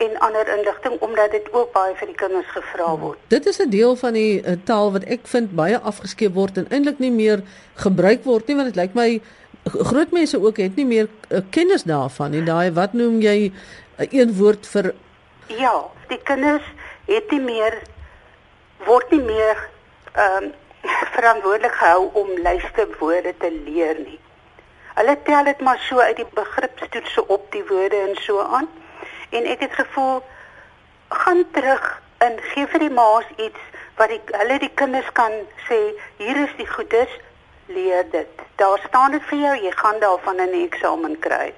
en 0.00 0.18
ander 0.18 0.48
inligting 0.58 1.00
omdat 1.00 1.30
dit 1.30 1.48
ook 1.52 1.72
baie 1.72 1.94
vir 1.94 2.08
die 2.08 2.16
kinders 2.16 2.48
gevra 2.54 2.94
word. 2.98 3.18
Dit 3.28 3.46
is 3.46 3.58
'n 3.58 3.70
deel 3.70 3.96
van 3.96 4.12
die 4.12 4.42
uh, 4.42 4.56
taal 4.64 4.92
wat 4.92 5.04
ek 5.04 5.26
vind 5.28 5.54
baie 5.54 5.78
afgeskeep 5.78 6.34
word 6.34 6.56
en 6.56 6.70
eintlik 6.70 6.98
nie 6.98 7.10
meer 7.10 7.42
gebruik 7.74 8.24
word 8.24 8.46
nie 8.48 8.56
want 8.56 8.72
dit 8.72 8.80
lyk 8.82 8.94
my 8.94 9.20
groot 9.64 10.10
mense 10.10 10.40
ook 10.40 10.56
het 10.56 10.76
nie 10.76 10.86
meer 10.86 11.08
uh, 11.28 11.40
kennis 11.50 11.82
daarvan 11.82 12.30
nie. 12.30 12.44
Daai 12.44 12.72
wat 12.72 12.92
noem 12.92 13.20
jy 13.20 13.52
uh, 13.52 14.06
een 14.10 14.36
woord 14.36 14.66
vir 14.66 14.94
Ja, 15.46 15.90
die 16.08 16.20
kinders 16.22 16.64
het 17.06 17.30
nie 17.30 17.40
meer 17.40 17.82
word 18.86 19.10
nie 19.10 19.22
meer 19.22 19.68
ehm 20.14 20.44
um, 20.44 20.52
verantwoordelik 21.14 21.74
gehou 21.76 22.08
om 22.12 22.28
lyste 22.40 22.88
woorde 22.98 23.34
te 23.38 23.50
leer 23.64 23.98
nie. 24.00 24.18
Hulle 24.94 25.16
tel 25.24 25.44
dit 25.44 25.60
maar 25.60 25.78
so 25.88 25.98
uit 25.98 26.16
die 26.16 26.28
begripstoetse 26.34 27.26
op 27.26 27.52
die 27.52 27.64
woorde 27.68 27.96
en 27.96 28.16
so 28.22 28.40
aan. 28.40 28.68
En 29.30 29.44
ek 29.44 29.60
het 29.60 29.74
gevoel 29.74 30.22
gaan 31.08 31.44
terug 31.52 32.02
en 32.18 32.38
gee 32.52 32.66
vir 32.66 32.86
die 32.86 32.94
ma's 32.94 33.26
iets 33.36 33.60
wat 33.96 34.12
die 34.12 34.20
hulle 34.32 34.58
die 34.58 34.72
kinders 34.74 35.08
kan 35.12 35.32
sê 35.68 35.78
hier 36.18 36.38
is 36.44 36.52
die 36.58 36.68
goedes 36.68 37.12
leer 37.70 38.06
dit. 38.10 38.44
Daar 38.56 38.80
staan 38.88 39.14
dit 39.16 39.24
vir 39.30 39.38
jou, 39.38 39.54
jy 39.64 39.72
gaan 39.82 40.00
daarvan 40.00 40.40
'n 40.42 40.64
eksamen 40.64 41.18
kry. 41.18 41.52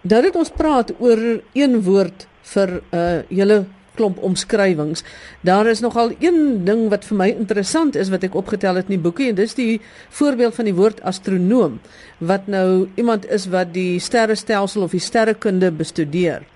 Nou 0.00 0.22
dit 0.22 0.36
ons 0.36 0.50
praat 0.50 0.92
oor 0.98 1.20
een 1.52 1.82
woord 1.82 2.26
vir 2.42 2.80
uh, 2.90 3.20
hele 3.28 3.64
klomp 4.00 4.20
omskrywings. 4.24 5.04
Daar 5.46 5.68
is 5.70 5.84
nogal 5.84 6.14
een 6.18 6.64
ding 6.64 6.88
wat 6.92 7.04
vir 7.08 7.20
my 7.20 7.28
interessant 7.34 7.98
is 8.00 8.12
wat 8.12 8.24
ek 8.26 8.38
opgetel 8.40 8.80
het 8.80 8.88
in 8.88 8.96
die 8.96 9.04
boekie 9.04 9.28
en 9.30 9.38
dis 9.38 9.56
die 9.58 9.80
voorbeeld 10.20 10.56
van 10.56 10.70
die 10.70 10.76
woord 10.76 11.02
astronoom 11.04 11.78
wat 12.18 12.48
nou 12.52 12.88
iemand 13.00 13.28
is 13.28 13.46
wat 13.52 13.74
die 13.76 14.00
sterrestelsel 14.00 14.88
of 14.88 14.96
die 14.96 15.04
sterrekunde 15.04 15.70
bestudeer. 15.72 16.46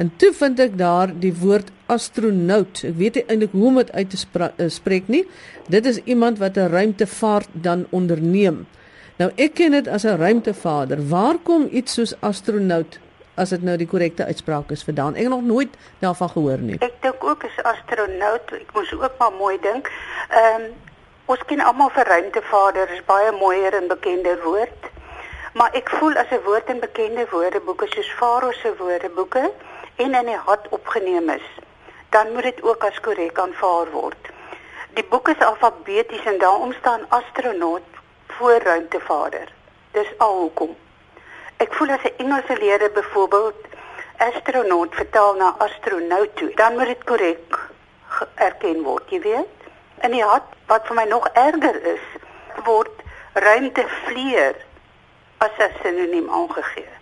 En 0.00 0.08
toe 0.16 0.32
vind 0.32 0.60
ek 0.60 0.76
daar 0.80 1.10
die 1.20 1.34
woord 1.36 1.68
astronaut. 1.92 2.80
Ek 2.88 2.96
weet 2.96 3.18
nie 3.18 3.24
eintlik 3.28 3.52
hoe 3.52 3.66
om 3.68 3.80
dit 3.82 3.92
uit 3.92 4.14
te 4.14 4.20
uh, 4.40 4.68
spreek 4.72 5.10
nie. 5.12 5.24
Dit 5.68 5.86
is 5.86 6.00
iemand 6.04 6.40
wat 6.40 6.56
'n 6.56 6.72
ruimtevaart 6.72 7.48
dan 7.52 7.86
onderneem. 7.90 8.64
Nou 9.20 9.30
ek 9.36 9.54
ken 9.60 9.76
dit 9.76 9.88
as 9.88 10.04
'n 10.04 10.16
ruimtevader. 10.16 11.08
Waar 11.08 11.38
kom 11.38 11.68
iets 11.70 11.92
soos 11.92 12.14
astronaut 12.20 12.98
as 13.34 13.48
dit 13.48 13.62
nou 13.62 13.76
die 13.76 13.86
korrekte 13.86 14.24
uitspraak 14.24 14.70
is 14.70 14.84
vandaan? 14.84 15.14
Ek 15.14 15.26
het 15.26 15.32
nog 15.32 15.42
nooit 15.42 15.76
daarvan 15.98 16.28
gehoor 16.28 16.58
nie. 16.58 16.78
Ek 16.78 17.02
dink 17.02 17.24
ook 17.24 17.44
is 17.44 17.62
astronaut. 17.62 18.52
Ek 18.52 18.72
moes 18.74 18.92
ook 18.92 19.18
maar 19.18 19.32
mooi 19.32 19.58
dink. 19.60 19.90
Ehm 20.28 20.62
um, 20.62 20.72
ons 21.32 21.44
ken 21.46 21.60
almal 21.60 21.90
vir 21.94 22.04
ruimtevader, 22.04 22.90
is 22.90 23.04
baie 23.06 23.30
mooier 23.32 23.74
en 23.78 23.86
bekender 23.88 24.42
woord. 24.42 24.90
Maar 25.54 25.72
ek 25.78 25.88
voel 25.98 26.16
as 26.16 26.30
'n 26.30 26.44
woord 26.44 26.68
in 26.68 26.80
bekende 26.80 27.26
woordeboeke 27.30 27.86
soos 27.88 28.10
Farao 28.18 28.52
se 28.52 28.74
woordeboeke 28.78 29.52
en 29.96 30.14
in 30.14 30.26
die 30.26 30.36
hart 30.36 30.68
opgeneem 30.68 31.28
is, 31.30 31.48
dan 32.10 32.32
moet 32.32 32.42
dit 32.42 32.62
ook 32.62 32.84
as 32.84 33.00
korrek 33.00 33.38
aanvaar 33.38 33.90
word. 33.90 34.28
Die 34.94 35.04
boek 35.04 35.28
is 35.28 35.44
alfabeties 35.44 36.24
en 36.24 36.38
daarom 36.38 36.72
staan 36.72 37.06
astronaut 37.08 37.82
voor 38.26 38.58
ruimtevader. 38.64 39.52
Dis 39.90 40.08
al 40.18 40.40
hoekom. 40.40 40.76
Ek 41.62 41.74
voel 41.78 41.90
as 41.94 42.04
'n 42.08 42.18
Engelse 42.22 42.54
leerder 42.58 42.90
byvoorbeeld 42.90 43.60
astronaut 44.16 44.94
vertaal 44.94 45.34
na 45.34 45.54
astronaut 45.58 46.36
toe, 46.36 46.50
dan 46.54 46.76
moet 46.76 46.86
dit 46.86 47.04
korrek 47.04 47.58
erken 48.34 48.82
word, 48.82 49.10
jy 49.10 49.20
weet. 49.20 49.58
In 50.02 50.10
die 50.10 50.24
hart 50.24 50.48
wat 50.66 50.86
vir 50.86 50.96
my 50.96 51.04
nog 51.04 51.28
erger 51.32 51.78
is, 51.94 52.06
word 52.64 53.04
ruimtevlieër 53.34 54.56
as 55.38 55.54
'n 55.58 55.70
sinoniem 55.82 56.30
aangegee. 56.30 57.01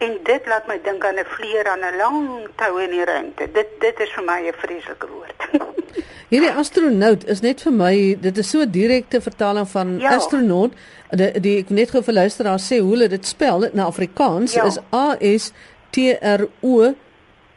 En 0.00 0.14
dit 0.24 0.46
laat 0.48 0.66
my 0.66 0.78
dink 0.84 1.04
aan 1.04 1.18
'n 1.20 1.28
vlieër 1.34 1.66
aan 1.68 1.84
'n 1.84 1.96
lang 1.96 2.18
tou 2.56 2.80
in 2.82 2.90
die 2.90 3.04
ruimte. 3.04 3.48
Dit 3.52 3.68
dit 3.80 4.00
is 4.00 4.12
vir 4.16 4.24
my 4.24 4.40
'n 4.48 4.56
vreeslike 4.62 5.06
woord. 5.06 5.40
Hierdie 6.32 6.52
astronaut 6.62 7.26
is 7.26 7.40
net 7.40 7.60
vir 7.60 7.72
my, 7.72 8.16
dit 8.20 8.38
is 8.38 8.50
so 8.50 8.60
'n 8.60 8.70
direkte 8.70 9.20
vertaling 9.20 9.68
van 9.68 9.98
ja. 9.98 10.14
astronaut. 10.14 10.72
Die, 11.10 11.40
die 11.40 11.58
ek 11.58 11.70
net 11.70 11.90
gou 11.90 12.02
vir 12.02 12.14
luisteraars 12.14 12.72
sê 12.72 12.78
hoe 12.78 12.90
hulle 12.90 13.08
dit 13.08 13.26
spel 13.26 13.64
in 13.68 13.80
Afrikaans 13.80 14.54
ja. 14.54 14.64
is 14.64 14.78
A 14.94 15.16
S 15.20 15.52
T 15.90 16.16
R 16.22 16.48
O 16.60 16.94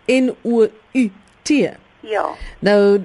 N 0.08 0.36
O 0.44 0.68
U 0.94 1.12
T. 1.44 1.50
Ja. 2.04 2.26
Nou 2.60 3.00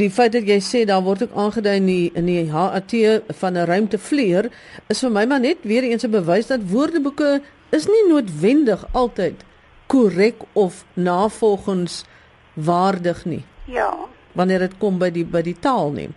die 0.00 0.10
feit 0.10 0.32
dat 0.32 0.48
jy 0.48 0.58
sê 0.58 0.82
daar 0.84 1.04
word 1.06 1.22
ook 1.22 1.36
aangedui 1.38 1.76
in 1.76 1.86
die 1.86 2.10
in 2.14 2.26
die 2.26 2.50
HAT 2.50 2.94
van 3.38 3.54
'n 3.54 3.66
ruimtevlieër 3.70 4.50
is 4.88 5.00
vir 5.00 5.10
my 5.10 5.24
maar 5.24 5.40
net 5.40 5.58
weer 5.62 5.82
eens 5.82 6.02
'n 6.02 6.10
bewys 6.10 6.46
dat 6.46 6.60
woordeboeke 6.66 7.40
is 7.70 7.86
nie 7.86 8.06
noodwendig 8.08 8.84
altyd 8.92 9.44
korrek 9.86 10.42
of 10.52 10.84
navolgens 10.94 12.04
waardig 12.52 13.24
nie. 13.24 13.44
Ja. 13.64 13.94
Wanneer 14.32 14.58
dit 14.58 14.78
kom 14.78 14.98
by 14.98 15.10
die 15.10 15.24
by 15.24 15.42
die 15.42 15.56
taal 15.58 15.90
nie. 15.90 16.10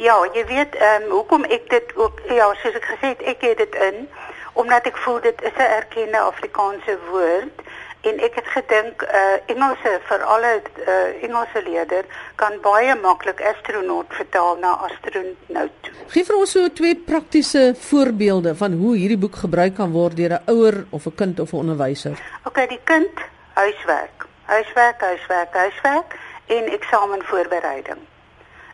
Ja, 0.00 0.16
jy 0.32 0.44
weet 0.48 0.76
ehm 0.76 1.02
um, 1.02 1.10
hoekom 1.10 1.44
ek 1.44 1.68
dit 1.70 1.96
ook 1.96 2.20
ja, 2.28 2.48
soos 2.62 2.76
ek 2.76 2.86
gesê 2.94 3.12
het, 3.12 3.22
ek 3.22 3.44
het 3.44 3.58
dit 3.60 3.74
in 3.88 4.06
omdat 4.52 4.86
ek 4.86 4.96
voel 5.04 5.20
dit 5.20 5.42
is 5.42 5.56
'n 5.56 5.72
erkende 5.80 6.18
Afrikaanse 6.18 6.98
woord 7.10 7.61
en 8.02 8.18
ek 8.26 8.34
het 8.40 8.48
gedink 8.56 9.02
uh 9.06 9.50
Engelse 9.52 9.92
vir 10.08 10.24
alle 10.34 10.52
uh 10.62 11.24
Engelse 11.26 11.62
leerder 11.62 12.06
kan 12.40 12.58
baie 12.64 12.94
maklik 12.98 13.42
astronaut 13.52 14.10
vertaal 14.18 14.58
na 14.62 14.72
astronaut. 14.88 15.90
Gee 16.14 16.26
vir 16.26 16.38
ons 16.38 16.54
so 16.56 16.72
twee 16.74 16.96
praktiese 16.96 17.62
voorbeelde 17.88 18.56
van 18.58 18.74
hoe 18.80 18.96
hierdie 18.96 19.20
boek 19.24 19.38
gebruik 19.44 19.76
kan 19.78 19.94
word 19.94 20.16
deur 20.16 20.34
'n 20.38 20.50
ouer 20.54 20.84
of 20.90 21.06
'n 21.06 21.14
kind 21.14 21.40
of 21.40 21.52
'n 21.52 21.62
onderwyser. 21.62 22.18
OK, 22.44 22.68
die 22.68 22.82
kind 22.84 23.14
huiswerk. 23.54 24.26
Huiswerk, 24.44 25.00
huiswerk, 25.00 25.54
huiswerk 25.54 26.18
en 26.46 26.64
eksamenvoorbereiding. 26.78 28.00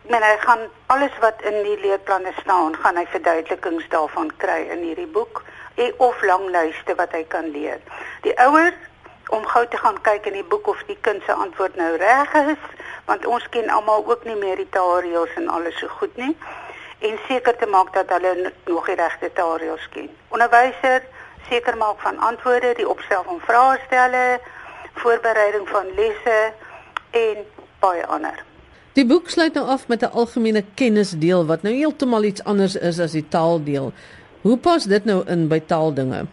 Ek 0.04 0.10
meen 0.10 0.22
hy 0.22 0.36
gaan 0.40 0.62
alles 0.86 1.12
wat 1.20 1.42
in 1.42 1.62
die 1.62 1.80
leerplanne 1.80 2.32
staan, 2.40 2.76
gaan 2.76 2.96
hy 2.96 3.06
verduidelikings 3.06 3.88
daarvan 3.88 4.32
kry 4.36 4.64
in 4.72 4.82
hierdie 4.82 5.12
boek 5.12 5.44
of 5.98 6.22
lang 6.22 6.48
lyste 6.50 6.94
wat 6.94 7.12
hy 7.12 7.24
kan 7.28 7.50
leer. 7.50 7.78
Die 8.22 8.34
ouers 8.40 8.87
om 9.28 9.46
gou 9.46 9.66
te 9.68 9.76
gaan 9.76 10.00
kyk 10.02 10.26
in 10.26 10.32
die 10.32 10.44
boek 10.44 10.68
of 10.68 10.82
die 10.86 10.98
kind 11.00 11.22
se 11.26 11.32
antwoord 11.32 11.76
nou 11.76 11.96
reg 11.96 12.34
is, 12.34 12.64
want 13.04 13.26
ons 13.26 13.48
ken 13.48 13.68
almal 13.68 14.06
ook 14.06 14.24
nie 14.24 14.36
meer 14.36 14.56
die 14.56 14.68
taalreëls 14.70 15.36
en 15.36 15.48
alles 15.48 15.78
so 15.78 15.88
goed 16.00 16.16
nie. 16.16 16.36
En 16.98 17.18
seker 17.28 17.56
te 17.56 17.66
maak 17.66 17.92
dat 17.94 18.10
hulle 18.10 18.52
nog 18.66 18.86
die 18.86 18.94
regte 18.98 19.30
taalreëls 19.32 19.88
ken. 19.94 20.10
Onderwyser 20.34 21.04
seker 21.48 21.76
maak 21.76 22.00
van 22.00 22.18
antwoorde, 22.18 22.74
die 22.76 22.88
opstel 22.88 23.22
van 23.24 23.40
vrae 23.40 23.78
stelle, 23.86 24.40
voorbereiding 25.02 25.68
van 25.68 25.86
lesse 25.96 26.38
en 27.10 27.44
baie 27.80 28.06
ander. 28.06 28.44
Die 28.98 29.06
boek 29.06 29.30
sluit 29.30 29.54
nou 29.54 29.66
af 29.66 29.88
met 29.88 30.02
'n 30.02 30.12
algemene 30.12 30.64
kennisdeel 30.74 31.46
wat 31.46 31.62
nou 31.62 31.74
heeltemal 31.74 32.22
iets 32.22 32.44
anders 32.44 32.76
is 32.76 32.98
as 33.00 33.12
die 33.12 33.28
taaldeel. 33.28 33.92
Hoe 34.40 34.58
pas 34.58 34.84
dit 34.84 35.04
nou 35.04 35.22
in 35.26 35.48
by 35.48 35.60
taaldinge? 35.60 36.26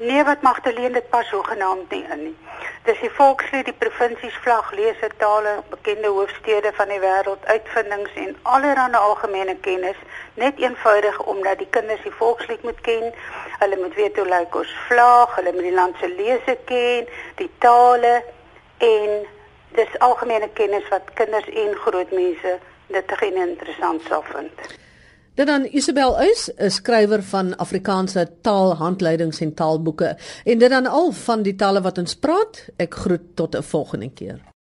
Nee, 0.00 0.24
wat 0.24 0.42
Magdalene 0.42 0.90
dit 0.90 1.08
pas 1.08 1.30
hoegenaamd 1.30 1.90
nie 1.90 2.04
in 2.10 2.22
nie. 2.22 2.36
Dis 2.86 3.00
die 3.00 3.10
volkslied, 3.10 3.64
die 3.64 3.74
provinsiesvlag, 3.78 4.70
leser 4.72 5.10
tale, 5.16 5.56
bekende 5.70 6.12
hoofstede 6.14 6.70
van 6.76 6.92
die 6.92 7.00
wêreld, 7.02 7.46
uitvindings 7.50 8.14
en 8.14 8.36
allerlei 8.42 8.94
algemene 8.94 9.56
kennis, 9.66 9.98
net 10.34 10.62
eenvoudig 10.62 11.18
omdat 11.22 11.58
die 11.58 11.66
kinders 11.74 12.02
die 12.06 12.14
volkslied 12.20 12.62
moet 12.62 12.80
ken. 12.86 13.10
Hulle 13.58 13.82
moet 13.82 13.98
weet 13.98 14.16
hoe 14.22 14.30
lyk 14.30 14.54
ons 14.62 14.74
vlag, 14.86 15.34
hulle 15.34 15.52
moet 15.52 15.66
die 15.66 15.76
land 15.80 15.98
se 15.98 16.14
lese 16.14 16.58
ken, 16.70 17.10
die 17.42 17.50
tale 17.58 18.22
en 18.78 19.22
dis 19.74 19.98
algemene 19.98 20.48
kennis 20.54 20.86
wat 20.94 21.10
kinders 21.18 21.50
en 21.50 21.74
groot 21.86 22.14
mense 22.14 22.58
dit 22.86 23.18
geen 23.22 23.46
interessant 23.50 24.06
sal 24.06 24.22
vind. 24.30 24.78
Dit 25.38 25.46
dan 25.46 25.68
Isabel 25.70 26.16
Uys, 26.18 26.48
'n 26.56 26.70
skrywer 26.70 27.22
van 27.22 27.56
Afrikaanse 27.56 28.28
taalhandleidings 28.42 29.40
en 29.40 29.54
taalboeke. 29.54 30.16
En 30.44 30.58
dit 30.58 30.70
dan 30.70 30.86
al 30.86 31.12
van 31.12 31.42
die 31.42 31.54
tale 31.54 31.80
wat 31.80 31.98
ons 31.98 32.14
praat. 32.14 32.68
Ek 32.76 32.94
groet 32.94 33.36
tot 33.36 33.56
'n 33.56 33.62
volgende 33.62 34.10
keer. 34.10 34.48